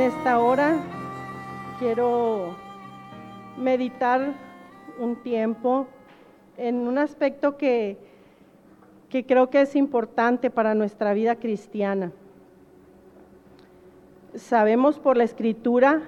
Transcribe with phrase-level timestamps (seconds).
[0.00, 0.78] En esta hora
[1.78, 2.56] quiero
[3.58, 4.32] meditar
[4.98, 5.88] un tiempo
[6.56, 7.98] en un aspecto que,
[9.10, 12.12] que creo que es importante para nuestra vida cristiana.
[14.34, 16.00] Sabemos por la escritura,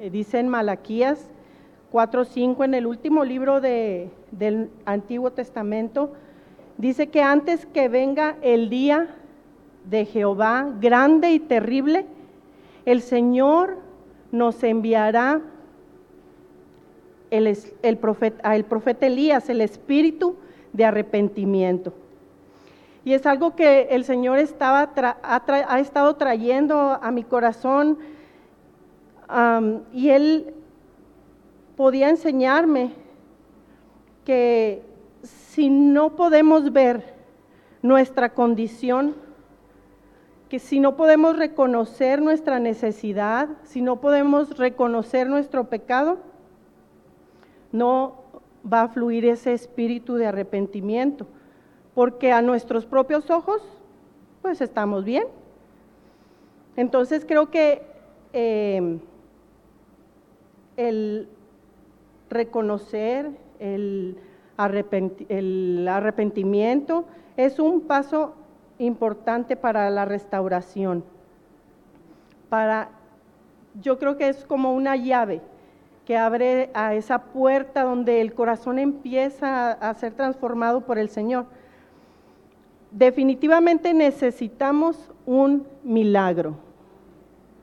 [0.00, 1.30] eh, dice en Malaquías
[1.92, 6.12] 4.5, en el último libro de, del Antiguo Testamento,
[6.76, 9.14] dice que antes que venga el día
[9.84, 12.04] de Jehová grande y terrible,
[12.88, 13.76] el Señor
[14.32, 15.42] nos enviará
[17.30, 20.36] el, profeta, el profeta Elías, el espíritu
[20.72, 21.92] de arrepentimiento.
[23.04, 24.90] Y es algo que el Señor estaba
[25.22, 27.98] ha, estado trayendo a mi corazón
[29.92, 30.54] y Él
[31.76, 32.92] podía enseñarme
[34.24, 34.82] que
[35.22, 37.14] si no podemos ver
[37.82, 39.14] nuestra condición,
[40.48, 46.18] que si no podemos reconocer nuestra necesidad, si no podemos reconocer nuestro pecado,
[47.70, 48.22] no
[48.70, 51.26] va a fluir ese espíritu de arrepentimiento,
[51.94, 53.62] porque a nuestros propios ojos,
[54.40, 55.24] pues estamos bien.
[56.76, 57.82] Entonces creo que
[58.32, 58.98] eh,
[60.76, 61.28] el
[62.30, 64.16] reconocer el,
[65.28, 67.04] el arrepentimiento
[67.36, 68.34] es un paso
[68.78, 71.04] importante para la restauración.
[72.48, 72.90] Para,
[73.80, 75.40] yo creo que es como una llave
[76.08, 81.44] que abre a esa puerta donde el corazón empieza a, ser transformado por el Señor.
[82.90, 86.56] Definitivamente necesitamos un milagro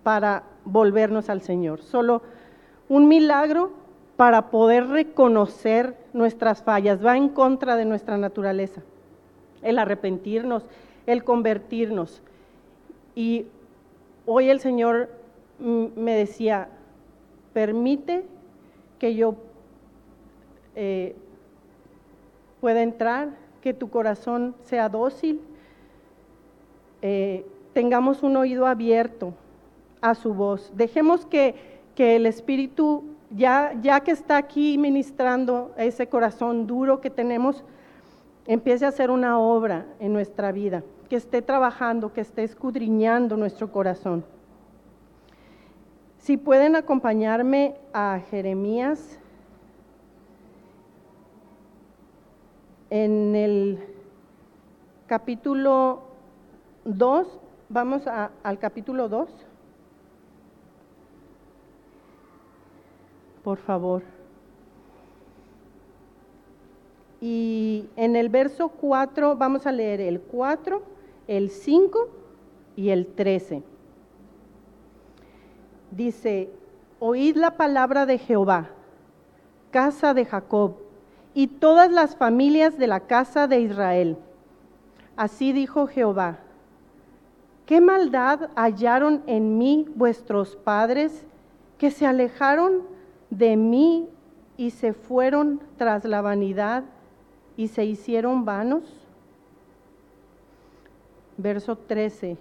[0.04, 1.82] para volvernos al Señor.
[1.82, 2.22] Solo
[2.88, 3.72] un milagro
[4.16, 7.04] para poder reconocer nuestras fallas.
[7.04, 8.84] Va en contra de nuestra naturaleza.
[9.64, 10.68] El arrepentirnos,
[11.08, 12.22] el convertirnos.
[13.16, 13.46] Y
[14.26, 15.10] hoy el Señor
[15.60, 16.68] me decía,
[17.54, 18.26] permite
[19.00, 19.36] que yo
[20.76, 21.16] eh,
[22.60, 23.30] pueda entrar,
[23.62, 25.42] que tu corazón sea dócil,
[27.02, 29.34] eh, tengamos un oído abierto
[30.02, 30.72] a su voz.
[30.76, 31.56] Dejemos que,
[31.96, 37.64] que el Espíritu, ya, ya que está aquí ministrando ese corazón duro que tenemos,
[38.46, 43.72] empiece a hacer una obra en nuestra vida que esté trabajando, que esté escudriñando nuestro
[43.72, 44.26] corazón.
[46.18, 49.20] Si pueden acompañarme a Jeremías
[52.90, 53.80] en el
[55.06, 56.02] capítulo
[56.86, 57.40] 2,
[57.70, 59.30] vamos al capítulo 2.
[63.44, 64.02] Por favor.
[67.22, 70.95] Y en el verso 4 vamos a leer el 4
[71.28, 72.10] el 5
[72.76, 73.64] y el 13.
[75.92, 76.50] Dice,
[77.00, 78.70] oíd la palabra de Jehová,
[79.72, 80.76] casa de Jacob,
[81.34, 84.18] y todas las familias de la casa de Israel.
[85.16, 86.40] Así dijo Jehová,
[87.66, 91.26] ¿qué maldad hallaron en mí vuestros padres
[91.78, 92.84] que se alejaron
[93.30, 94.08] de mí
[94.58, 96.86] y se fueron tras la vanidad
[97.58, 99.05] y se hicieron vanos?
[101.38, 102.38] Verso 13,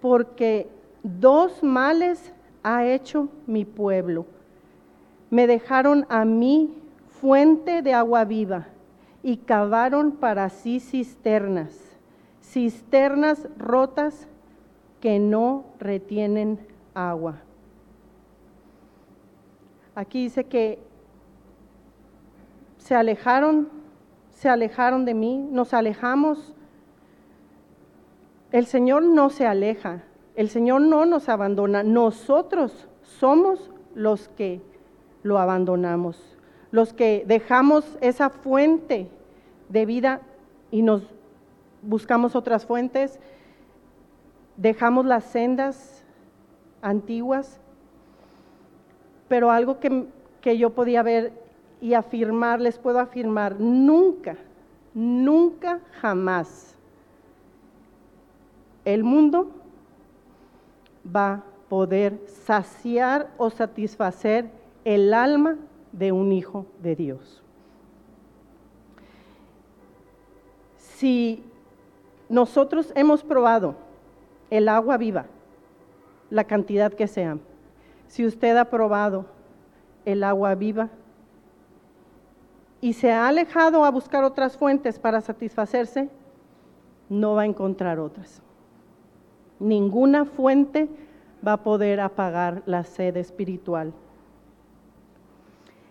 [0.00, 0.68] porque
[1.02, 4.26] dos males ha hecho mi pueblo.
[5.30, 6.74] Me dejaron a mí
[7.20, 8.66] fuente de agua viva
[9.22, 11.78] y cavaron para sí cisternas,
[12.42, 14.28] cisternas rotas
[15.00, 16.58] que no retienen
[16.94, 17.40] agua.
[19.94, 20.78] Aquí dice que
[22.78, 23.68] se alejaron,
[24.30, 26.54] se alejaron de mí, nos alejamos
[28.52, 30.02] el Señor no se aleja,
[30.36, 34.60] el Señor no nos abandona, nosotros somos los que
[35.22, 36.36] lo abandonamos,
[36.70, 39.08] los que dejamos esa fuente
[39.70, 40.20] de vida
[40.70, 41.02] y nos
[41.80, 43.18] buscamos otras fuentes,
[44.58, 46.04] dejamos las sendas
[46.82, 47.58] antiguas,
[49.28, 50.06] pero algo que,
[50.42, 51.32] que yo podía ver
[51.80, 54.36] y afirmar, les puedo afirmar, nunca,
[54.94, 56.72] nunca, jamás
[58.84, 59.50] el mundo
[61.04, 64.50] va a poder saciar o satisfacer
[64.84, 65.56] el alma
[65.92, 67.42] de un hijo de Dios.
[70.76, 71.42] Si
[72.28, 73.76] nosotros hemos probado
[74.50, 75.26] el agua viva,
[76.30, 77.38] la cantidad que sea,
[78.08, 79.26] si usted ha probado
[80.04, 80.90] el agua viva
[82.80, 86.10] y se ha alejado a buscar otras fuentes para satisfacerse,
[87.08, 88.42] no va a encontrar otras
[89.62, 90.88] ninguna fuente
[91.46, 93.92] va a poder apagar la sed espiritual.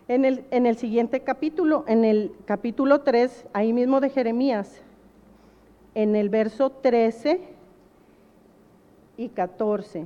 [0.07, 4.81] En el, en el siguiente capítulo, en el capítulo 3, ahí mismo de Jeremías,
[5.95, 7.41] en el verso 13
[9.17, 10.05] y 14,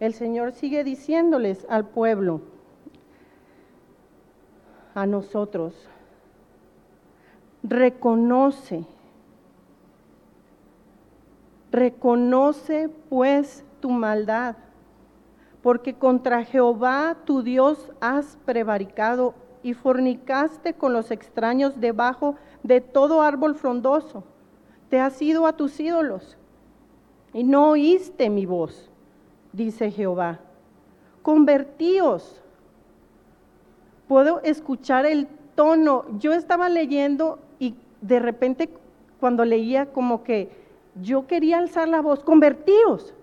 [0.00, 2.40] el Señor sigue diciéndoles al pueblo,
[4.94, 5.74] a nosotros,
[7.64, 8.84] reconoce,
[11.74, 14.56] reconoce pues tu maldad,
[15.60, 19.34] porque contra Jehová tu Dios has prevaricado
[19.64, 24.22] y fornicaste con los extraños debajo de todo árbol frondoso.
[24.88, 26.36] Te has ido a tus ídolos
[27.32, 28.88] y no oíste mi voz,
[29.52, 30.38] dice Jehová.
[31.22, 32.40] Convertíos.
[34.06, 35.26] Puedo escuchar el
[35.56, 36.04] tono.
[36.18, 38.68] Yo estaba leyendo y de repente
[39.18, 40.63] cuando leía como que
[41.00, 43.14] yo quería alzar la voz, convertíos.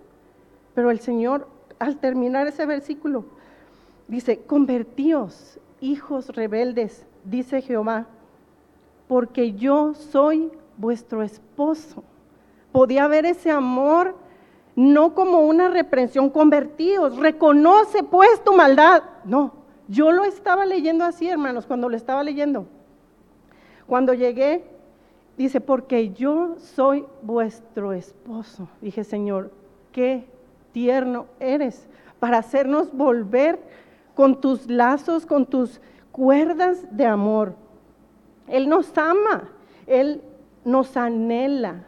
[0.74, 1.48] Pero el Señor,
[1.80, 3.26] al terminar ese versículo,
[4.08, 8.08] dice, convertíos, hijos rebeldes, dice Jehová,
[9.08, 12.04] porque yo soy vuestro esposo.
[12.72, 14.16] Podía ver ese amor
[14.76, 19.04] no como una reprensión, convertíos, reconoce pues tu maldad.
[19.26, 19.54] No,
[19.88, 22.66] yo lo estaba leyendo así, hermanos, cuando lo estaba leyendo.
[23.88, 24.64] Cuando llegué,
[25.42, 28.68] dice, porque yo soy vuestro esposo.
[28.82, 29.52] Dije, Señor,
[29.92, 30.26] qué
[30.72, 31.88] tierno eres
[32.20, 33.60] para hacernos volver
[34.14, 37.56] con tus lazos, con tus cuerdas de amor.
[38.48, 39.50] Él nos ama,
[39.88, 40.22] Él
[40.66, 41.84] nos anhela,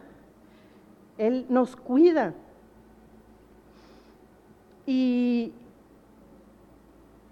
[1.18, 2.34] Él nos cuida.
[4.86, 5.52] Y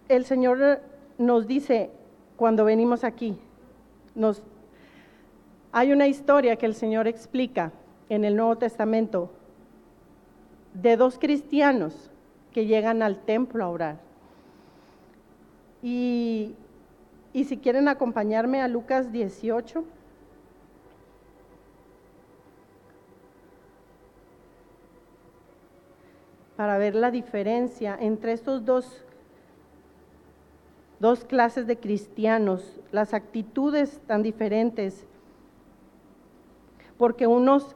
[0.08, 0.82] el Señor
[1.18, 1.90] nos dice
[2.36, 3.38] cuando venimos aquí,
[4.16, 4.44] nos
[5.72, 7.72] hay una historia que el Señor explica
[8.10, 9.32] en el Nuevo Testamento
[10.74, 12.10] de dos cristianos
[12.54, 13.98] que llegan al templo a orar.
[15.82, 16.56] Y,
[17.34, 19.84] y si quieren acompañarme a Lucas 18.
[26.62, 29.04] para ver la diferencia entre estos dos,
[31.00, 35.08] dos clases de cristianos, las actitudes tan diferentes
[37.02, 37.76] porque unos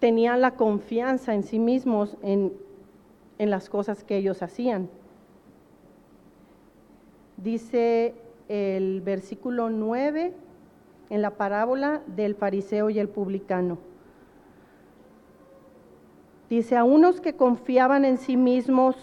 [0.00, 2.52] tenían la confianza en sí mismos en,
[3.38, 4.90] las cosas que ellos hacían.
[7.38, 8.14] Dice
[8.50, 10.34] el versículo 9
[11.08, 13.78] en la parábola del fariseo y el publicano.
[16.50, 18.94] Dice, a unos que confiaban en sí mismos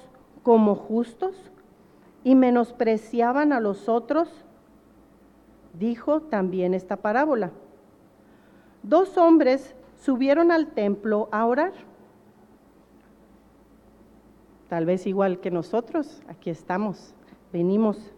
[0.44, 1.36] como justos
[2.24, 4.46] y menospreciaban a los otros,
[5.74, 7.50] dijo también esta parábola
[8.84, 11.74] dos hombres subieron al templo a orar.
[14.70, 17.14] Tal vez igual que nosotros, aquí estamos,
[17.52, 18.12] venimos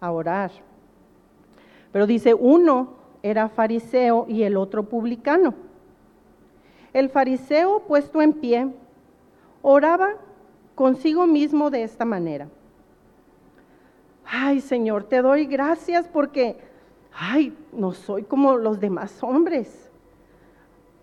[0.00, 0.50] a orar.
[1.92, 5.54] Pero dice, uno era fariseo y el otro publicano.
[6.92, 8.68] El fariseo, puesto en pie,
[9.62, 10.16] oraba
[10.74, 12.48] consigo mismo de esta manera.
[14.24, 16.58] Ay Señor, te doy gracias porque,
[17.12, 19.91] ay, no soy como los demás hombres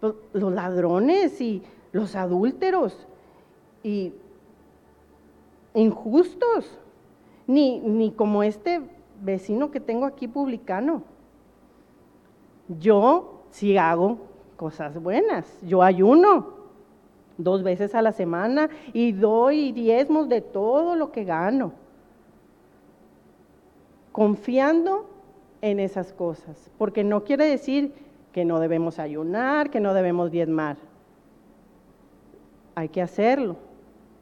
[0.01, 3.07] los ladrones y los adúlteros
[3.83, 4.13] y
[5.73, 6.79] injustos,
[7.47, 8.81] ni, ni como este
[9.21, 11.03] vecino que tengo aquí publicano.
[12.79, 14.19] Yo sí hago
[14.57, 16.59] cosas buenas, yo ayuno
[17.37, 21.71] dos veces a la semana y doy diezmos de todo lo que gano,
[24.11, 25.09] confiando
[25.61, 27.93] en esas cosas, porque no quiere decir
[28.31, 30.77] que no debemos ayunar, que no debemos diezmar.
[32.75, 33.57] Hay que hacerlo,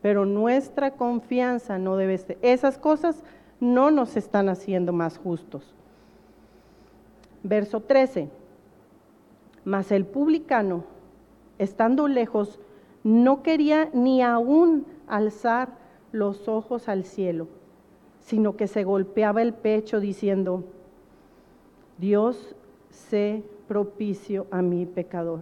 [0.02, 2.38] pero nuestra confianza no debe ser.
[2.42, 3.24] Esas cosas
[3.60, 5.74] no nos están haciendo más justos.
[7.44, 8.30] Verso 13.
[9.66, 10.86] Mas el publicano,
[11.58, 12.60] estando lejos,
[13.04, 15.70] no quería ni aún alzar
[16.12, 17.48] los ojos al cielo,
[18.20, 20.64] sino que se golpeaba el pecho diciendo,
[21.98, 22.56] Dios,
[22.90, 25.42] sé propicio a mi pecador.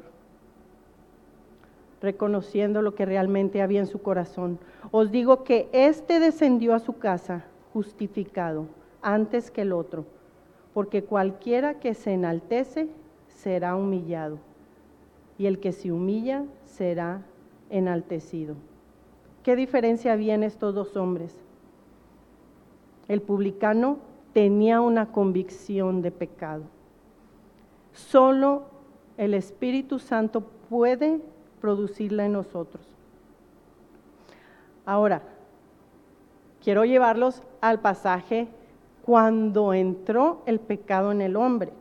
[2.01, 4.59] Reconociendo lo que realmente había en su corazón.
[4.91, 8.67] Os digo que éste descendió a su casa justificado
[9.01, 10.05] antes que el otro,
[10.73, 12.89] porque cualquiera que se enaltece
[13.27, 14.39] será humillado,
[15.37, 17.21] y el que se humilla será
[17.69, 18.55] enaltecido.
[19.43, 21.35] ¿Qué diferencia había en estos dos hombres?
[23.07, 23.99] El publicano
[24.33, 26.63] tenía una convicción de pecado
[27.95, 28.65] Solo
[29.17, 31.21] el Espíritu Santo puede
[31.61, 32.85] producirla en nosotros.
[34.85, 35.23] Ahora,
[36.61, 38.49] quiero llevarlos al pasaje
[39.03, 41.71] cuando entró el pecado en el hombre.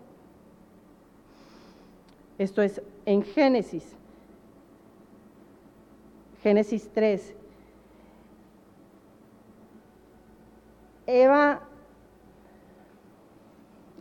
[2.39, 3.97] Esto es en Génesis.
[6.43, 7.35] Génesis 3.
[11.07, 11.61] Eva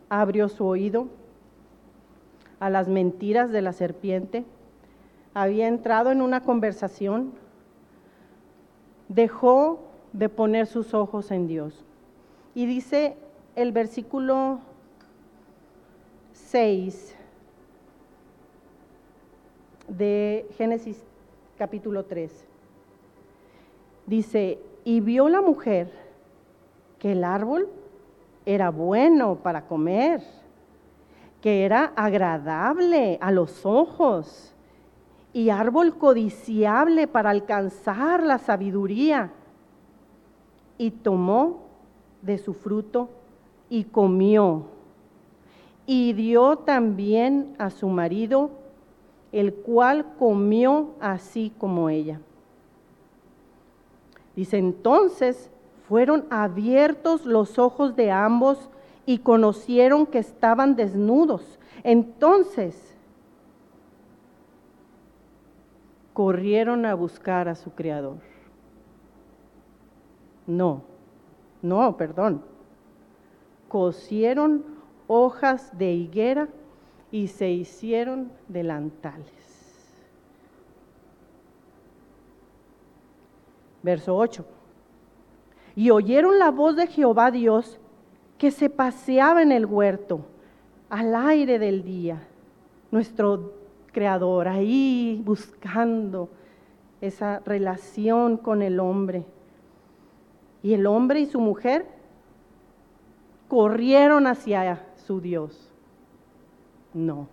[0.08, 1.08] abrió su oído
[2.64, 4.42] a las mentiras de la serpiente,
[5.34, 7.34] había entrado en una conversación,
[9.10, 9.80] dejó
[10.14, 11.84] de poner sus ojos en Dios.
[12.54, 13.18] Y dice
[13.54, 14.60] el versículo
[16.32, 17.14] 6
[19.88, 21.04] de Génesis
[21.58, 22.46] capítulo 3.
[24.06, 25.92] Dice, y vio la mujer
[26.98, 27.68] que el árbol
[28.46, 30.22] era bueno para comer,
[31.44, 34.54] que era agradable a los ojos
[35.34, 39.30] y árbol codiciable para alcanzar la sabiduría.
[40.78, 41.64] Y tomó
[42.22, 43.10] de su fruto
[43.68, 44.68] y comió.
[45.84, 48.48] Y dio también a su marido,
[49.30, 52.22] el cual comió así como ella.
[54.34, 55.50] Dice entonces
[55.90, 58.70] fueron abiertos los ojos de ambos
[59.06, 61.58] y conocieron que estaban desnudos.
[61.82, 62.96] Entonces
[66.12, 68.18] corrieron a buscar a su Creador.
[70.46, 70.82] No,
[71.62, 72.42] no, perdón.
[73.68, 74.64] Cosieron
[75.06, 76.48] hojas de higuera
[77.10, 79.32] y se hicieron delantales.
[83.82, 84.44] Verso 8
[85.76, 87.78] y oyeron la voz de Jehová Dios
[88.38, 90.20] que se paseaba en el huerto
[90.90, 92.22] al aire del día.
[92.90, 93.52] Nuestro
[93.92, 96.28] creador ahí buscando
[97.00, 99.24] esa relación con el hombre.
[100.62, 101.86] Y el hombre y su mujer
[103.48, 105.72] corrieron hacia su Dios.
[106.92, 107.28] No.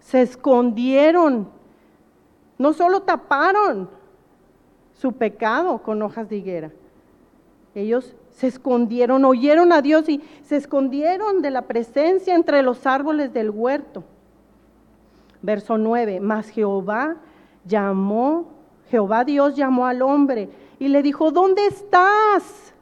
[0.00, 1.48] Se escondieron.
[2.56, 3.88] No solo taparon
[4.98, 6.72] su pecado con hojas de higuera,
[7.74, 13.32] ellos se escondieron, oyeron a Dios y se escondieron de la presencia entre los árboles
[13.32, 14.04] del huerto.
[15.42, 17.16] Verso 9, mas Jehová
[17.64, 18.46] llamó,
[18.90, 22.72] Jehová Dios llamó al hombre y le dijo, ¿dónde estás?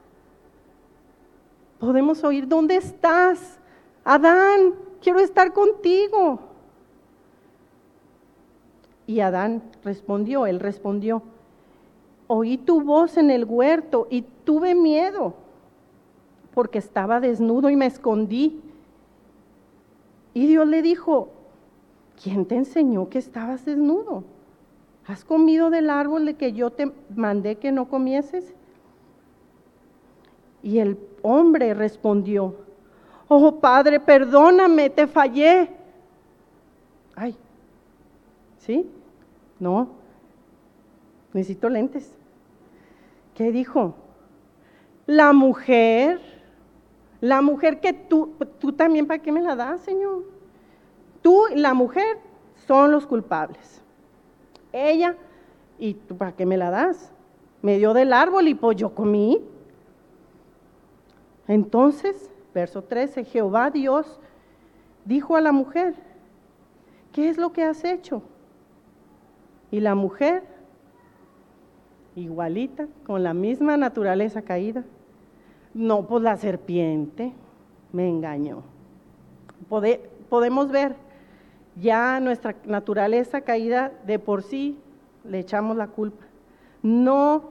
[1.79, 3.59] Podemos oír, ¿dónde estás?
[4.05, 6.39] Adán, quiero estar contigo.
[9.07, 11.23] Y Adán respondió, él respondió,
[12.27, 15.46] oí tu voz en el huerto y tuve miedo
[16.57, 18.63] porque estaba desnudo y me escondí.
[20.33, 21.29] Y Dios le dijo,
[22.23, 24.25] ¿quién te enseñó que estabas desnudo?
[25.07, 28.55] ¿Has comido del árbol de que yo te mandé que no comieses?
[30.63, 32.55] Y el hombre respondió,
[33.29, 35.69] oh Padre, perdóname, te fallé.
[37.15, 37.37] Ay,
[38.61, 38.89] ¿sí?
[39.61, 39.91] No,
[41.35, 42.11] necesito lentes.
[43.35, 43.95] ¿Qué dijo?
[45.05, 46.36] La mujer,
[47.27, 50.25] la mujer que tú, tú también, ¿para qué me la das, Señor?
[51.23, 52.19] Tú y la mujer
[52.67, 53.83] son los culpables.
[54.73, 55.17] Ella,
[55.79, 57.13] ¿y tú para qué me la das?
[57.63, 59.43] Me dio del árbol y pues yo comí.
[61.49, 64.21] Entonces, verso 13, Jehová Dios
[65.05, 65.95] dijo a la mujer,
[67.13, 68.23] ¿qué es lo que has hecho?
[69.73, 70.45] Y la mujer,
[72.15, 74.85] igualita, con la misma naturaleza caída,
[75.77, 77.35] no, pues la serpiente
[77.93, 78.63] me engañó.
[80.31, 80.97] podemos ver
[81.79, 84.79] ya nuestra naturaleza caída de por sí,
[85.23, 86.25] le echamos la culpa.
[86.83, 87.51] No,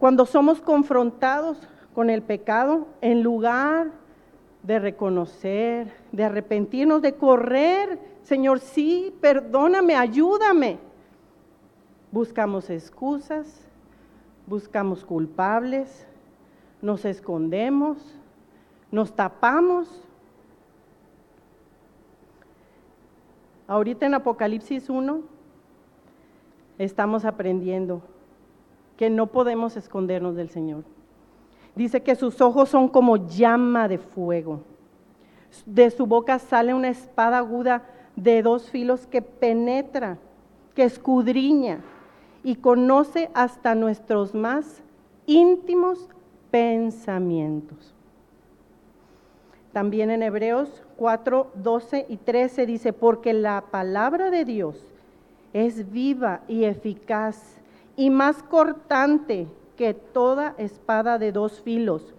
[0.00, 1.56] cuando somos confrontados
[1.94, 3.92] con el pecado, en lugar
[4.64, 10.78] de reconocer, de arrepentirnos, de correr, Señor, sí, perdóname, ayúdame.
[12.10, 13.60] Buscamos excusas,
[14.48, 16.04] buscamos culpables,
[16.84, 17.96] nos escondemos,
[18.92, 19.88] nos tapamos.
[23.66, 25.22] Ahorita en Apocalipsis 1
[26.76, 28.02] estamos aprendiendo
[28.98, 30.84] que no podemos escondernos del Señor.
[31.74, 34.60] Dice que sus ojos son como llama de fuego.
[35.64, 37.82] De su boca sale una espada aguda
[38.14, 40.18] de dos filos que penetra,
[40.74, 41.80] que escudriña
[42.42, 44.82] y conoce hasta nuestros más
[45.24, 46.10] íntimos
[46.54, 47.92] pensamientos.
[49.72, 54.76] También en Hebreos 4, 12 y 13 dice, porque la palabra de Dios
[55.52, 57.60] es viva y eficaz
[57.96, 62.14] y más cortante que toda espada de dos filos,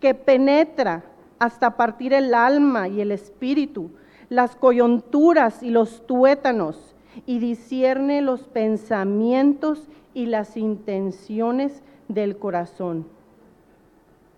[0.00, 1.04] que penetra
[1.38, 3.90] hasta partir el alma y el espíritu,
[4.30, 13.12] las coyunturas y los tuétanos, y discierne los pensamientos y las intenciones del corazón.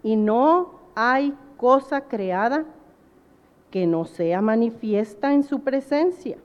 [0.06, 2.64] Y no hay cosa creada
[3.72, 6.36] que no sea manifiesta en su presencia.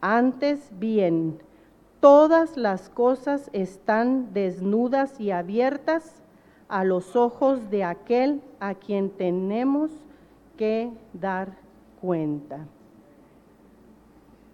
[0.00, 1.42] Antes bien,
[2.00, 6.22] todas las cosas están desnudas y abiertas
[6.68, 9.90] a los ojos de aquel a quien tenemos
[10.56, 11.58] que dar
[12.00, 12.60] cuenta.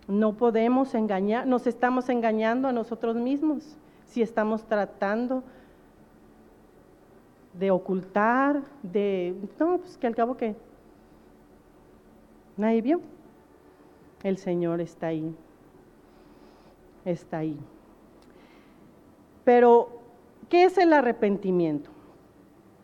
[0.08, 5.44] No podemos engañar, nos estamos engañando a nosotros mismos si estamos tratando
[7.52, 10.54] de ocultar, de, no, pues que al cabo que
[12.56, 13.00] nadie vio.
[14.22, 15.34] El Señor está ahí,
[17.04, 17.58] está ahí.
[19.44, 20.00] Pero,
[20.48, 21.90] ¿qué es el arrepentimiento?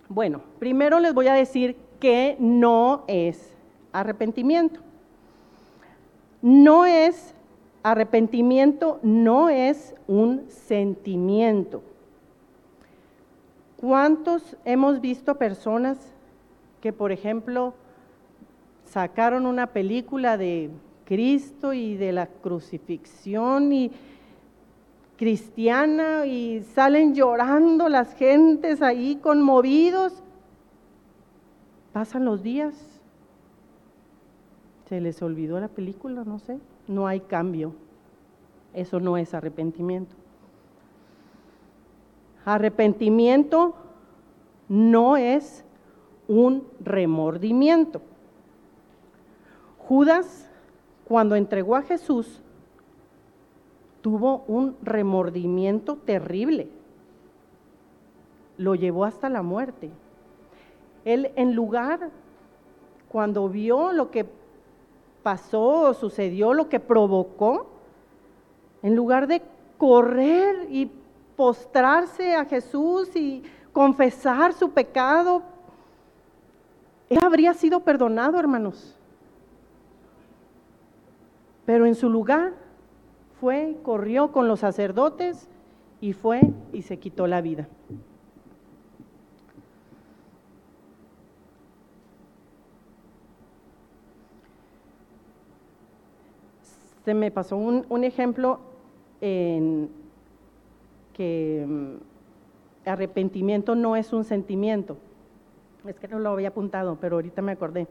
[0.09, 3.55] Bueno, primero les voy a decir que no es
[3.93, 4.81] arrepentimiento.
[6.43, 7.35] No es,
[7.83, 11.83] arrepentimiento no es un sentimiento.
[13.77, 15.99] ¿Cuántos hemos visto personas
[16.81, 17.75] que, por ejemplo,
[18.87, 20.71] sacaron una película de
[21.05, 23.93] Cristo y de la crucifixión y
[25.19, 30.23] cristiana y salen llorando las gentes ahí conmovidos?
[31.93, 32.75] Pasan los días,
[34.89, 37.75] se les olvidó la película, no sé, no hay cambio.
[38.73, 40.15] Eso no es arrepentimiento.
[42.47, 43.75] Arrepentimiento
[44.69, 45.65] no es
[46.29, 48.01] un remordimiento.
[49.79, 50.49] Judas,
[51.07, 52.41] cuando entregó a Jesús,
[54.01, 56.69] tuvo un remordimiento terrible.
[58.59, 59.91] Lo llevó hasta la muerte.
[61.05, 62.11] Él, en lugar,
[63.09, 64.25] cuando vio lo que
[65.25, 67.67] pasó o sucedió, lo que provocó,
[68.85, 69.43] en lugar de
[69.79, 70.87] correr y
[71.37, 75.43] postrarse a Jesús y confesar su pecado,
[77.11, 78.97] él habría sido perdonado, hermanos.
[81.67, 82.55] Pero en su lugar
[83.41, 85.49] fue, corrió con los sacerdotes
[86.01, 86.41] y fue
[86.73, 87.69] y se quitó la vida.
[97.05, 98.59] Se me pasó un, un ejemplo
[99.21, 99.91] en,
[101.17, 104.99] que mm, arrepentimiento no es un sentimiento.
[105.87, 107.87] Es que no lo había apuntado, pero ahorita me acordé.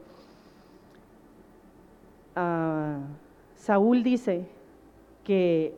[2.35, 2.99] Ah,
[3.55, 4.45] Saúl dice
[5.23, 5.73] que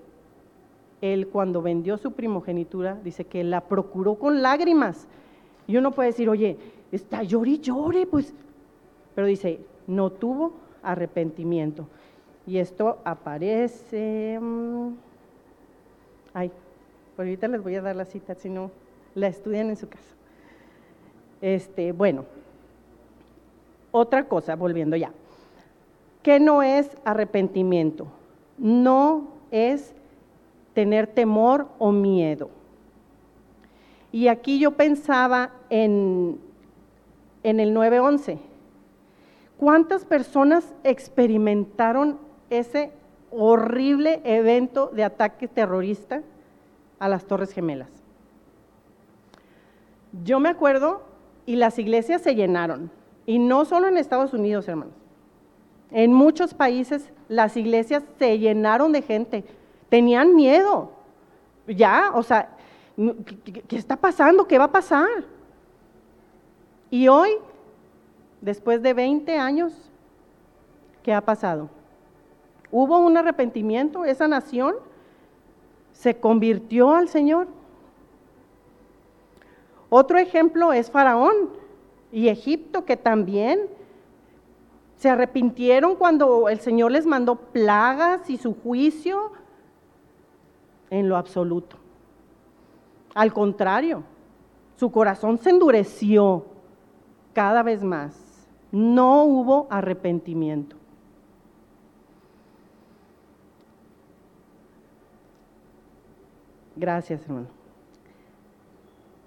[1.02, 5.08] él cuando vendió su primogenitura, dice que la procuró con lágrimas.
[5.68, 6.58] Y uno puede decir, oye,
[6.92, 8.34] está llore y llore, pues.
[9.16, 11.88] Pero dice, no tuvo arrepentimiento.
[12.46, 14.38] Y esto aparece.
[14.42, 14.94] Mm,
[17.18, 18.72] ay, ahorita les voy a dar la cita, si no,
[19.16, 20.16] la estudian en su casa.
[21.42, 22.26] Este, bueno,
[23.92, 25.12] otra cosa, volviendo ya.
[26.22, 28.08] ¿Qué no es arrepentimiento?
[28.58, 29.94] No es
[30.74, 32.50] tener temor o miedo.
[34.12, 36.40] Y aquí yo pensaba en,
[37.44, 38.40] en el 911.
[39.58, 42.92] ¿Cuántas personas experimentaron ese
[43.32, 46.22] horrible evento de ataque terrorista
[47.00, 47.90] a las Torres Gemelas.
[50.24, 51.02] Yo me acuerdo
[51.46, 52.92] y las iglesias se llenaron,
[53.26, 54.94] y no solo en Estados Unidos, hermanos.
[55.92, 59.46] En muchos países las iglesias se llenaron de gente,
[59.90, 60.92] tenían miedo.
[61.68, 62.50] Ya, o sea,
[63.68, 64.48] ¿qué, está pasando?
[64.48, 65.08] ¿Qué va a pasar?
[66.90, 67.32] Y hoy,
[68.42, 69.74] después de 20 años,
[71.04, 71.70] ¿qué ha pasado?
[72.72, 74.06] ¿Hubo un arrepentimiento?
[74.06, 74.76] ¿Esa nación
[75.98, 77.48] se convirtió al Señor?
[79.90, 81.50] Otro ejemplo es Faraón
[82.12, 83.62] y Egipto, que también
[84.98, 89.32] se arrepintieron cuando el Señor les mandó plagas y su juicio
[90.92, 91.78] en lo absoluto.
[93.16, 94.04] Al contrario,
[94.76, 96.46] su corazón se endureció
[97.34, 98.48] cada vez más.
[98.72, 100.77] No hubo arrepentimiento.
[106.78, 107.48] Gracias, hermano.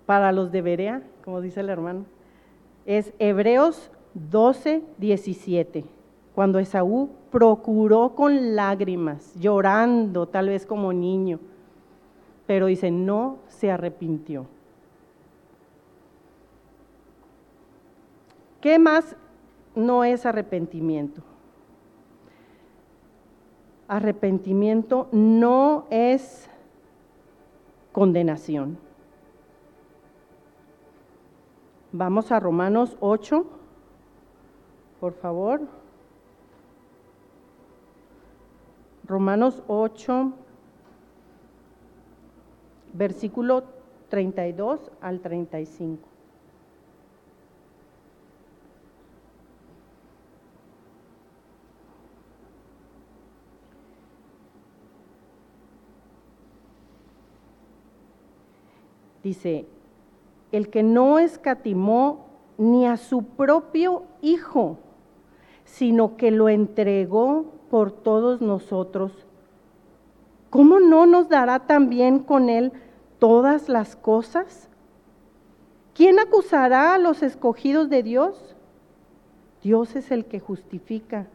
[0.06, 2.04] Para los de Berea, como dice el hermano,
[2.86, 5.84] es Hebreos 12, 17,
[6.34, 11.40] cuando Esaú procuró con lágrimas, llorando, tal vez como niño,
[12.46, 14.46] pero dice, no se arrepintió.
[18.60, 19.16] ¿Qué más
[19.74, 21.22] no es arrepentimiento?
[23.88, 26.49] Arrepentimiento no es
[27.92, 28.78] condenación.
[31.92, 33.44] Vamos a Romanos 8,
[35.00, 35.62] por favor.
[39.06, 40.32] Romanos 8,
[42.92, 43.64] versículo
[44.08, 46.09] 32 al 35.
[59.22, 59.66] Dice,
[60.52, 62.26] el que no escatimó
[62.58, 64.78] ni a su propio Hijo,
[65.64, 69.12] sino que lo entregó por todos nosotros,
[70.50, 72.72] ¿cómo no nos dará también con él
[73.18, 74.68] todas las cosas?
[75.94, 78.56] ¿Quién acusará a los escogidos de Dios?
[79.62, 81.26] Dios es el que justifica.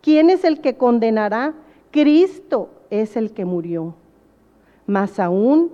[0.00, 1.54] ¿Quién es el que condenará?
[1.90, 3.94] Cristo es el que murió.
[4.86, 5.70] Más aún,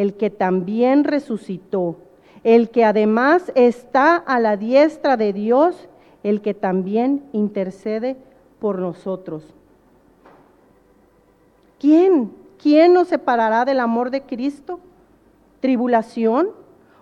[0.00, 1.96] el que también resucitó,
[2.42, 5.90] el que además está a la diestra de Dios,
[6.22, 8.16] el que también intercede
[8.60, 9.44] por nosotros.
[11.78, 12.32] ¿Quién?
[12.56, 14.80] ¿Quién nos separará del amor de Cristo?
[15.60, 16.48] ¿Tribulación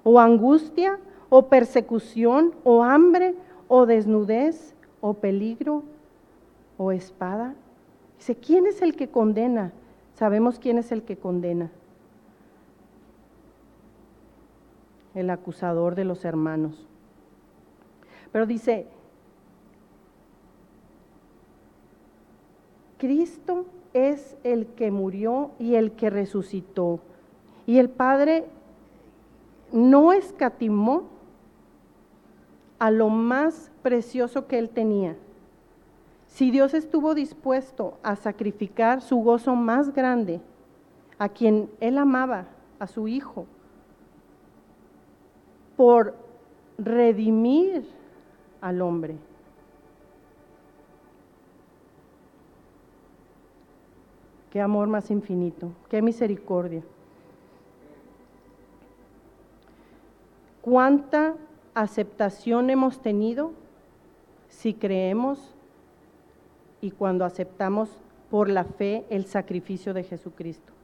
[0.02, 3.36] o angustia o persecución o hambre
[3.68, 5.84] o desnudez o peligro
[6.76, 7.54] o espada?
[8.18, 9.70] Dice, ¿quién es el que condena?
[10.14, 11.70] Sabemos quién es el que condena.
[15.14, 16.86] El acusador de los hermanos.
[18.32, 18.86] Pero dice,
[22.98, 27.00] Cristo es el que murió y el que resucitó.
[27.66, 28.46] Y el Padre
[29.72, 31.04] no escatimó
[32.78, 35.16] a lo más precioso que él tenía.
[36.26, 40.40] Si Dios estuvo dispuesto a sacrificar su gozo más grande,
[41.18, 42.46] a quien él amaba,
[42.78, 43.46] a su Hijo,
[45.78, 46.16] por
[46.76, 47.86] redimir
[48.60, 49.14] al hombre.
[54.50, 56.82] Qué amor más infinito, qué misericordia.
[60.62, 61.36] ¿Cuánta
[61.74, 63.52] aceptación hemos tenido
[64.48, 65.54] si creemos
[66.80, 67.88] y cuando aceptamos
[68.32, 70.77] por la fe el sacrificio de Jesucristo?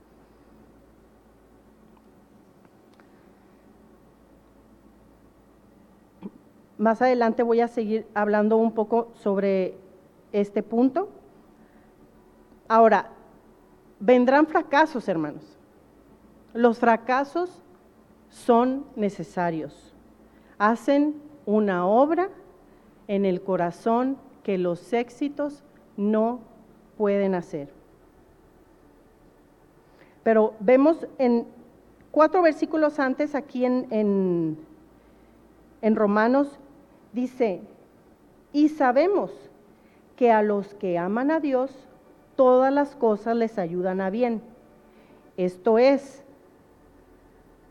[6.79, 9.77] Más adelante voy a seguir hablando un poco sobre
[10.33, 11.09] este punto.
[12.69, 13.11] Ahora,
[14.01, 15.57] vendrán fracasos, hermanos.
[16.53, 17.63] Los fracasos
[18.29, 19.95] son necesarios.
[20.59, 21.15] Hacen
[21.47, 22.31] una obra
[23.07, 25.63] en el corazón que los éxitos
[25.97, 26.41] no
[26.97, 27.69] pueden hacer.
[30.23, 31.47] Pero vemos en
[32.11, 34.57] cuatro versículos antes, aquí en,
[35.83, 36.59] en, Romanos,
[37.15, 37.63] dice,
[38.53, 39.31] y sabemos
[40.17, 41.71] que a los que aman a Dios,
[42.37, 44.43] todas las cosas les ayudan a bien.
[45.37, 46.23] Esto es,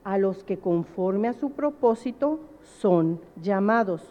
[0.03, 2.39] a los que conforme a su propósito
[2.79, 4.01] son llamados.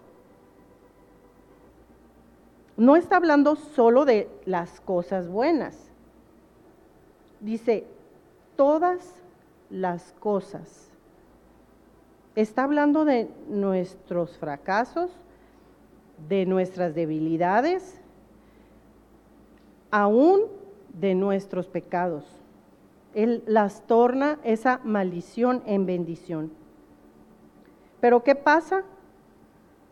[2.77, 5.91] No está hablando solo de las cosas buenas.
[7.41, 7.87] Dice,
[8.57, 9.15] todas
[9.69, 10.92] las cosas.
[12.35, 15.11] Está hablando de nuestros fracasos,
[16.29, 18.01] de nuestras debilidades,
[19.91, 20.43] aún
[20.95, 22.25] de nuestros pecados.
[23.15, 26.51] Él las torna esa maldición en bendición.
[28.01, 28.83] Pero ¿qué pasa?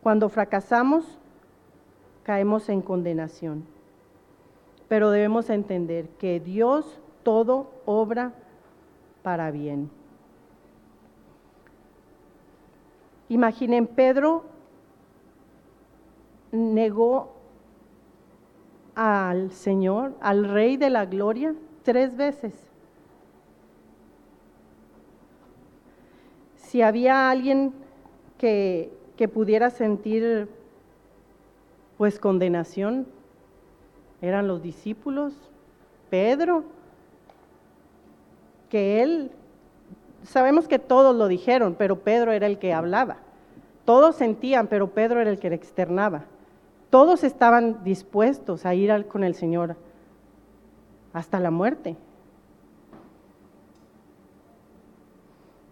[0.01, 1.19] Cuando fracasamos,
[2.23, 3.65] caemos en condenación.
[4.87, 8.33] Pero debemos entender que Dios todo obra
[9.21, 9.91] para bien.
[13.31, 14.43] Imaginen, Pedro
[16.51, 17.31] negó
[18.93, 22.53] al Señor, al Rey de la Gloria, tres veces.
[26.57, 27.73] Si había alguien
[28.37, 30.49] que, que pudiera sentir
[31.97, 33.07] pues condenación,
[34.21, 35.31] eran los discípulos,
[36.09, 36.65] Pedro,
[38.69, 39.31] que él,
[40.23, 43.17] sabemos que todos lo dijeron, pero Pedro era el que hablaba.
[43.85, 46.25] Todos sentían, pero Pedro era el que externaba.
[46.89, 49.77] Todos estaban dispuestos a ir con el Señor
[51.13, 51.95] hasta la muerte.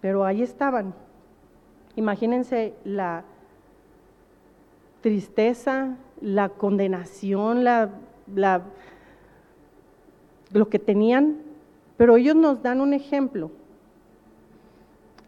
[0.02, 0.94] Pero ahí estaban.
[1.96, 3.26] Imagínense la
[5.02, 7.90] tristeza, la condenación, la,
[8.34, 8.64] la,
[10.52, 11.38] lo que tenían,
[11.98, 13.52] pero ellos nos dan un ejemplo.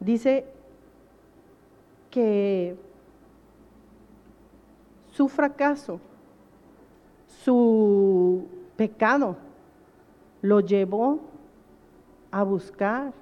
[0.02, 0.46] Dice
[2.10, 2.76] que
[5.12, 6.02] su fracaso,
[7.28, 9.38] su pecado,
[10.42, 11.20] lo llevó
[12.32, 13.14] a buscar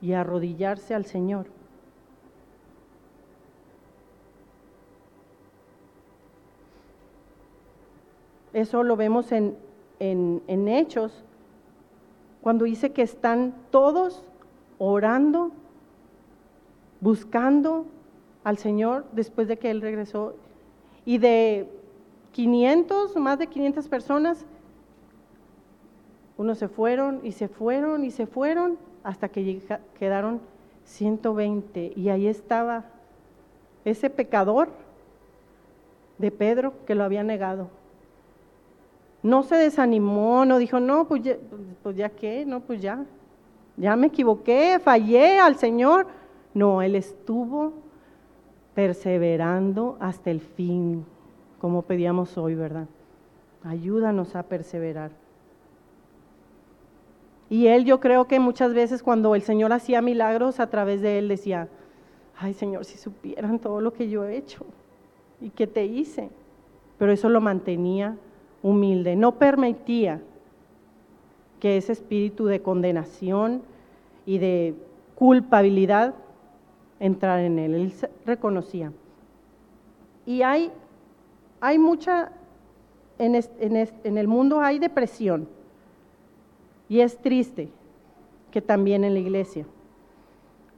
[0.00, 1.46] y a arrodillarse al Señor.
[8.52, 9.56] Eso lo vemos en,
[10.00, 11.24] en, Hechos,
[12.42, 14.24] cuando dice que están todos
[14.78, 15.52] orando,
[17.00, 17.86] buscando
[18.44, 20.34] al Señor después de que Él regresó.
[21.04, 21.68] Y de
[22.32, 24.44] 500, más de 500 personas,
[26.36, 29.60] unos se fueron y se fueron y se fueron hasta que
[29.98, 30.40] quedaron
[30.84, 31.92] 120.
[31.96, 32.84] Y ahí estaba
[33.84, 34.68] ese pecador
[36.18, 37.68] de Pedro que lo había negado.
[39.22, 41.36] No se desanimó, no dijo, no, pues ya,
[41.82, 43.04] pues ya qué, no, pues ya,
[43.76, 46.06] ya me equivoqué, fallé al Señor.
[46.54, 47.72] No, él estuvo
[48.74, 51.04] perseverando hasta el fin,
[51.60, 52.86] como pedíamos hoy, ¿verdad?
[53.64, 55.10] Ayúdanos a perseverar.
[57.48, 61.18] Y él yo creo que muchas veces cuando el Señor hacía milagros a través de
[61.18, 61.68] él decía,
[62.38, 64.64] ay Señor, si supieran todo lo que yo he hecho
[65.40, 66.30] y que te hice.
[66.96, 68.16] Pero eso lo mantenía
[68.62, 70.20] humilde, no permitía
[71.58, 73.62] que ese espíritu de condenación
[74.26, 74.74] y de
[75.14, 76.14] culpabilidad
[77.00, 77.74] entrara en él.
[77.74, 77.92] Él
[78.24, 78.92] reconocía.
[80.24, 80.70] Y hay,
[81.60, 82.30] hay mucha,
[83.18, 85.48] en, en el mundo hay depresión.
[86.88, 87.70] Y es triste
[88.52, 89.66] que también en la iglesia,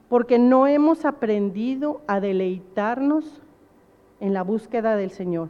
[0.09, 3.43] porque no hemos aprendido a deleitarnos
[4.21, 5.49] en la búsqueda del Señor.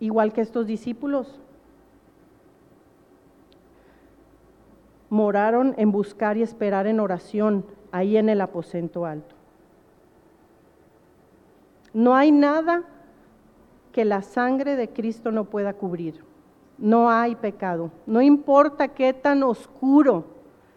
[0.00, 1.40] igual que estos discípulos.
[5.10, 9.34] Moraron en buscar y esperar en oración ahí en el aposento alto.
[11.92, 12.82] No hay nada
[13.92, 16.22] que la sangre de Cristo no pueda cubrir.
[16.76, 17.90] No hay pecado.
[18.06, 20.24] No importa qué tan oscuro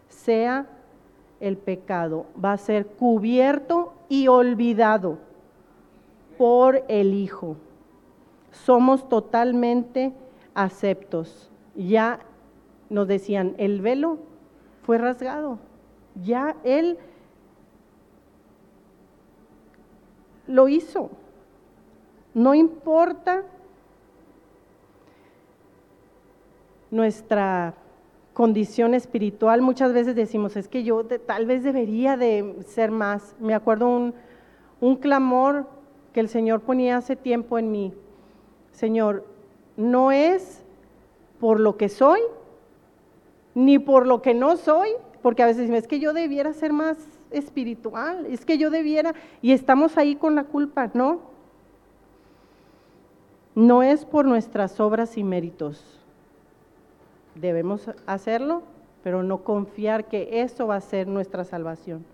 [0.08, 0.66] sea
[1.40, 5.18] el pecado, va a ser cubierto y olvidado
[6.36, 7.56] por el Hijo
[8.52, 10.12] somos totalmente
[10.54, 11.50] aceptos.
[11.74, 12.20] Ya
[12.90, 14.18] nos decían, el velo
[14.82, 15.58] fue rasgado,
[16.22, 16.98] ya Él
[20.46, 21.10] lo hizo.
[22.34, 23.44] No importa
[26.90, 27.74] nuestra
[28.34, 33.34] condición espiritual, muchas veces decimos, es que yo tal vez debería de ser más.
[33.40, 34.14] Me acuerdo un,
[34.80, 35.66] un clamor
[36.12, 37.94] que el Señor ponía hace tiempo en mí
[38.72, 39.26] Señor,
[39.76, 40.64] no es
[41.38, 42.20] por lo que soy,
[43.54, 44.90] ni por lo que no soy,
[45.22, 46.96] porque a veces es que yo debiera ser más
[47.30, 51.20] espiritual, es que yo debiera, y estamos ahí con la culpa, ¿no?
[53.54, 55.84] No es por nuestras obras y méritos.
[57.34, 58.62] Debemos hacerlo,
[59.02, 62.04] pero no confiar que eso va a ser nuestra salvación.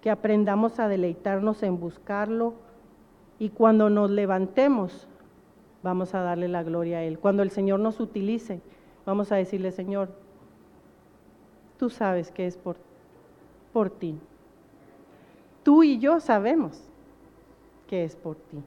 [0.00, 2.54] que aprendamos a deleitarnos en buscarlo
[3.38, 5.08] y cuando nos levantemos
[5.82, 7.18] vamos a darle la gloria a Él.
[7.18, 8.60] Cuando el Señor nos utilice,
[9.06, 10.10] vamos a decirle, Señor,
[11.78, 12.76] tú sabes que es por,
[13.72, 14.18] por ti.
[15.62, 16.82] Tú y yo sabemos
[17.88, 18.62] que es por ti.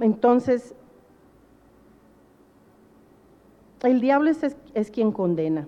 [0.00, 0.74] Entonces,
[3.82, 5.66] el diablo es, quien condena.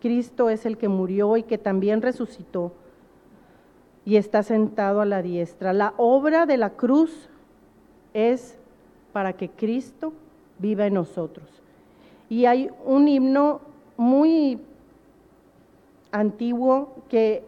[0.00, 2.72] Cristo es el que murió y que también resucitó
[4.04, 5.72] y está sentado a la diestra.
[5.72, 7.28] La obra de la cruz
[8.14, 8.58] es
[9.12, 10.12] para que Cristo
[10.58, 11.48] viva en nosotros.
[12.28, 13.60] Y hay un himno
[13.96, 14.60] muy
[16.12, 17.44] antiguo que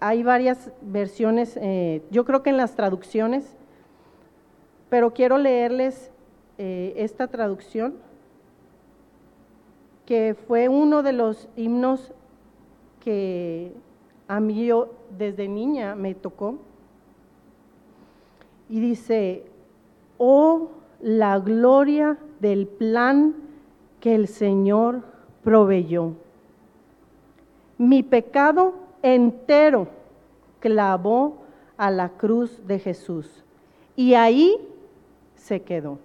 [0.00, 3.56] hay varias versiones, eh, yo creo que en las traducciones,
[4.90, 6.10] pero quiero leerles
[6.58, 7.94] eh, esta traducción
[10.04, 12.12] que fue uno de los himnos
[13.00, 13.72] que
[14.28, 16.58] a mí yo desde niña me tocó.
[18.68, 19.44] Y dice,
[20.18, 20.70] oh
[21.00, 23.34] la gloria del plan
[24.00, 25.02] que el Señor
[25.42, 26.12] proveyó.
[27.78, 29.88] Mi pecado entero
[30.60, 31.38] clavó
[31.76, 33.44] a la cruz de Jesús.
[33.96, 34.56] Y ahí
[35.34, 35.98] se quedó.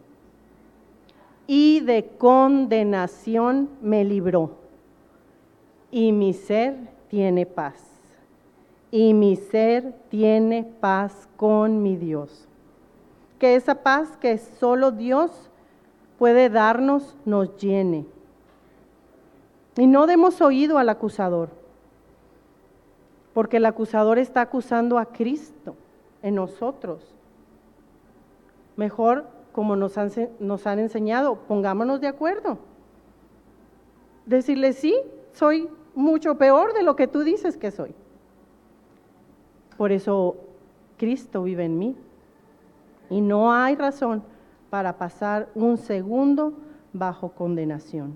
[1.46, 4.52] Y de condenación me libró.
[5.92, 6.76] Y mi ser
[7.10, 7.97] tiene paz.
[8.92, 12.48] Y mi ser tiene paz con mi Dios.
[13.40, 15.50] Que esa paz que solo Dios
[16.18, 18.06] puede darnos nos llene.
[19.78, 21.50] Y no demos oído al acusador,
[23.34, 25.76] porque el acusador está acusando a Cristo
[26.24, 27.14] en nosotros.
[28.76, 32.58] Mejor, como nos han, nos han enseñado, pongámonos de acuerdo.
[34.26, 34.96] Decirle, sí,
[35.34, 37.94] soy mucho peor de lo que tú dices que soy.
[39.78, 40.36] Por eso
[40.98, 41.96] Cristo vive en mí.
[43.10, 44.24] Y no hay razón
[44.70, 46.54] para pasar un segundo
[46.92, 48.14] bajo condenación.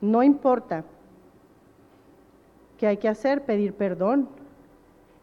[0.00, 0.84] No importa.
[2.76, 3.44] ¿Qué hay que hacer?
[3.44, 4.28] Pedir perdón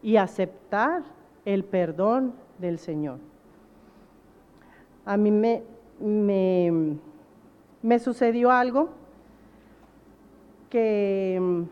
[0.02, 1.04] y aceptar
[1.46, 3.18] el perdón del Señor.
[5.06, 5.64] A mí me,
[6.00, 6.98] me,
[7.82, 8.90] me sucedió algo
[10.70, 11.66] que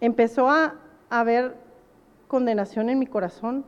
[0.00, 0.74] empezó a
[1.10, 1.56] haber
[2.28, 3.64] condenación en mi corazón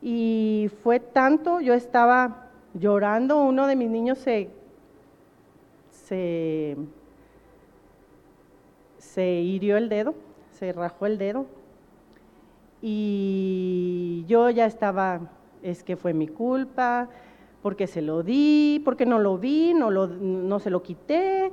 [0.00, 4.48] y fue tanto, yo estaba llorando, uno de mis niños se,
[8.98, 10.14] se, hirió el dedo,
[10.52, 11.46] se rajó el dedo
[12.80, 15.20] y yo ya estaba,
[15.62, 17.08] es que fue mi culpa,
[17.62, 21.50] porque se lo di, porque no lo vi, no, lo, no se lo quité.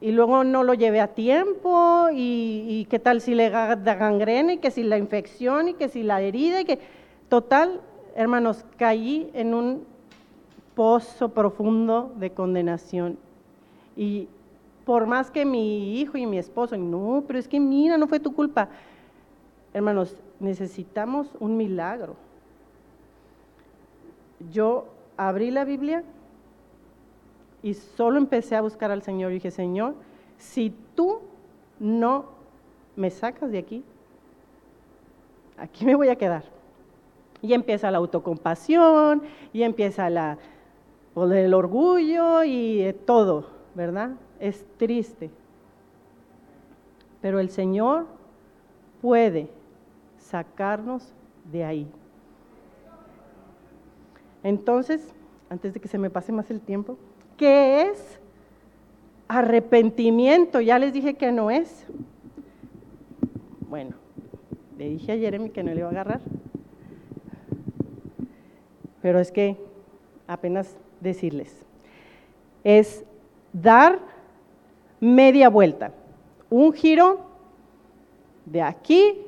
[0.00, 4.58] Y luego no lo llevé a tiempo y, qué tal si le da gangrena y
[4.58, 6.78] que si la infección y que si la herida y que
[7.28, 7.80] total,
[8.14, 9.84] hermanos, caí en un
[10.74, 13.18] pozo profundo de condenación.
[13.96, 14.28] Y
[14.84, 18.20] por más que mi hijo y mi esposo, no, pero es que mira, no fue
[18.20, 18.68] tu culpa.
[19.72, 22.16] Hermanos, necesitamos un milagro.
[24.52, 26.04] Yo abrí la Biblia
[27.62, 29.94] y solo empecé a buscar al Señor y dije, Señor,
[30.38, 31.20] si tú
[31.78, 32.26] no
[32.94, 33.84] me sacas de aquí,
[35.56, 36.44] aquí me voy a quedar.
[37.42, 40.38] Y empieza la autocompasión, y empieza la,
[41.14, 44.10] pues, el orgullo y todo, ¿verdad?
[44.40, 45.30] Es triste.
[47.20, 48.06] Pero el Señor
[49.00, 49.48] puede
[50.18, 51.12] sacarnos
[51.50, 51.88] de ahí.
[54.42, 55.14] Entonces,
[55.50, 56.96] antes de que se me pase más el tiempo,
[57.36, 58.18] ¿Qué es?
[59.28, 61.84] Arrepentimiento, ya les dije que no es.
[63.68, 63.96] Bueno,
[64.78, 66.20] le dije a Jeremy que no le iba a agarrar.
[69.02, 69.56] Pero es que
[70.26, 71.64] apenas decirles,
[72.64, 73.04] es
[73.52, 74.00] dar
[75.00, 75.92] media vuelta,
[76.50, 77.20] un giro
[78.44, 79.18] de aquí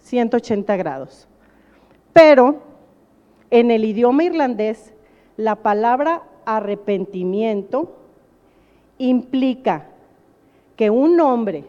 [0.00, 1.28] 180 grados.
[2.12, 2.60] Pero
[3.50, 4.92] en el idioma irlandés,
[5.36, 7.92] la palabra arrepentimiento
[8.98, 9.86] implica
[10.76, 11.64] que un hombre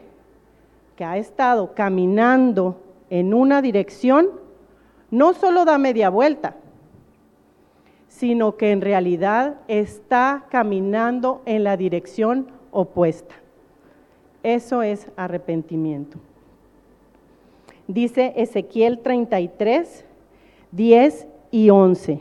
[0.96, 4.30] que ha estado caminando en una dirección
[5.10, 6.56] no solo da media vuelta,
[8.08, 13.34] sino que en realidad está caminando en la dirección opuesta.
[14.42, 16.18] Eso es arrepentimiento.
[17.86, 20.04] Dice Ezequiel 33,
[20.72, 22.20] 10 y 11.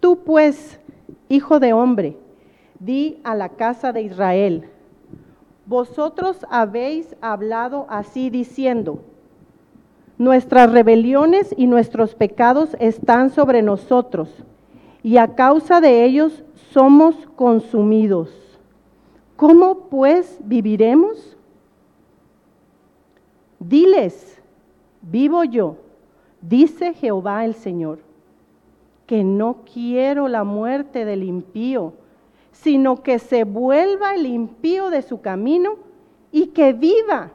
[0.00, 0.78] Tú pues,
[1.32, 2.18] Hijo de hombre,
[2.78, 4.68] di a la casa de Israel,
[5.64, 8.98] vosotros habéis hablado así diciendo,
[10.18, 14.28] nuestras rebeliones y nuestros pecados están sobre nosotros,
[15.02, 18.28] y a causa de ellos somos consumidos.
[19.34, 21.38] ¿Cómo pues viviremos?
[23.58, 24.38] Diles,
[25.00, 25.76] vivo yo,
[26.42, 28.11] dice Jehová el Señor
[29.06, 31.94] que no quiero la muerte del impío,
[32.52, 35.76] sino que se vuelva el impío de su camino
[36.30, 37.30] y que viva.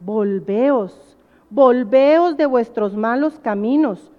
[0.00, 1.16] Volveos,
[1.50, 4.10] volveos de vuestros malos caminos.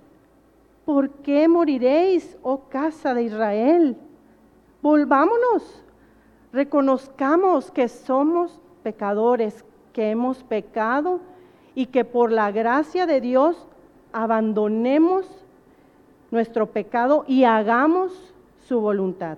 [0.86, 3.98] ¿Por qué moriréis, oh casa de Israel?
[4.82, 5.84] Volvámonos,
[6.54, 11.20] reconozcamos que somos pecadores, que hemos pecado
[11.76, 13.68] y que por la gracia de Dios
[14.14, 15.26] abandonemos
[16.32, 18.34] nuestro pecado y hagamos
[18.68, 19.38] su voluntad.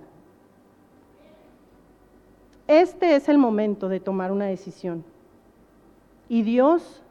[2.66, 5.04] Este es el momento de tomar una decisión.
[6.28, 7.02] Y Dios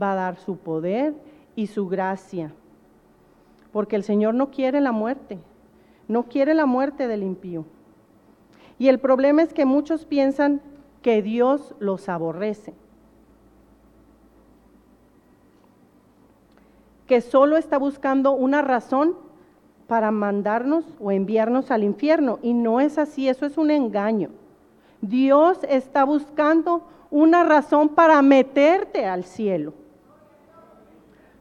[0.00, 1.14] va a dar su poder
[1.56, 2.52] y su gracia.
[3.72, 5.38] Porque el Señor no quiere la muerte,
[6.08, 7.64] no quiere la muerte del impío.
[8.78, 10.60] Y el problema es que muchos piensan
[11.00, 12.74] que Dios los aborrece.
[17.12, 19.18] Que solo está buscando una razón
[19.86, 22.38] para mandarnos o enviarnos al infierno.
[22.40, 24.30] Y no es así, eso es un engaño.
[25.02, 29.74] Dios está buscando una razón para meterte al cielo.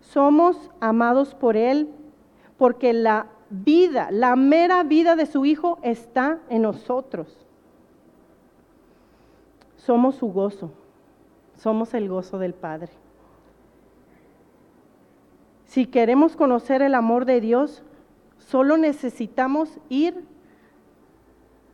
[0.01, 1.87] Somos amados por Él
[2.57, 7.47] porque la vida, la mera vida de su Hijo está en nosotros.
[9.77, 10.73] Somos su gozo,
[11.55, 12.91] somos el gozo del Padre.
[15.71, 17.81] Si queremos conocer el amor de Dios,
[18.39, 20.25] solo necesitamos ir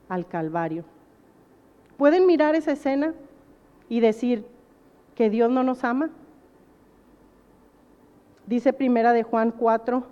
[0.08, 0.86] al Calvario.
[1.98, 3.16] ¿Pueden mirar esa escena
[3.90, 4.46] y decir
[5.16, 6.12] que Dios no nos ama?
[8.46, 10.04] Dice primera de Juan 4,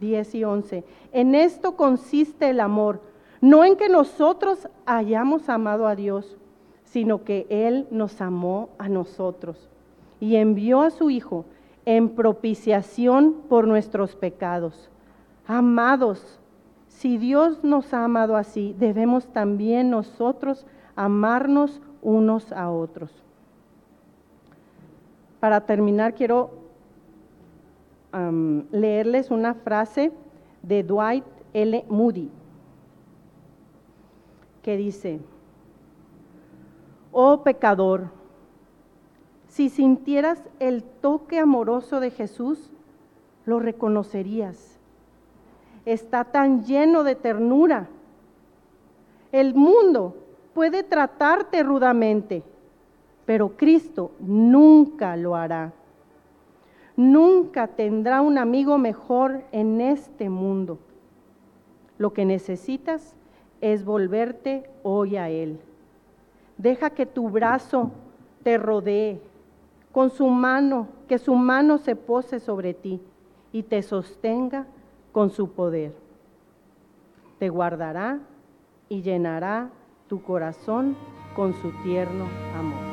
[0.00, 0.84] 10 y 11.
[1.12, 3.00] En esto consiste el amor,
[3.40, 6.36] no en que nosotros hayamos amado a Dios,
[6.84, 9.70] sino que Él nos amó a nosotros
[10.20, 11.46] y envió a su Hijo
[11.96, 14.88] en propiciación por nuestros pecados.
[15.44, 16.38] Amados,
[16.86, 20.64] si Dios nos ha amado así, debemos también nosotros
[20.94, 23.10] amarnos unos a otros.
[25.40, 26.52] Para terminar, quiero
[28.70, 30.12] leerles una frase
[30.62, 31.24] de Dwight
[31.54, 31.84] L.
[31.88, 32.30] Moody
[34.62, 35.18] que dice,
[37.10, 38.10] oh pecador,
[39.50, 42.70] si sintieras el toque amoroso de Jesús,
[43.44, 44.78] lo reconocerías.
[45.84, 47.88] Está tan lleno de ternura.
[49.32, 50.14] El mundo
[50.54, 52.44] puede tratarte rudamente,
[53.26, 55.72] pero Cristo nunca lo hará.
[56.96, 60.78] Nunca tendrá un amigo mejor en este mundo.
[61.98, 63.16] Lo que necesitas
[63.60, 65.58] es volverte hoy a Él.
[66.56, 67.90] Deja que tu brazo
[68.44, 69.20] te rodee
[69.92, 73.00] con su mano, que su mano se pose sobre ti
[73.52, 74.66] y te sostenga
[75.12, 75.94] con su poder.
[77.38, 78.20] Te guardará
[78.88, 79.70] y llenará
[80.08, 80.96] tu corazón
[81.34, 82.26] con su tierno
[82.56, 82.89] amor.